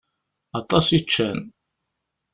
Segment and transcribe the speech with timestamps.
[0.59, 1.39] Aṭas i ččan.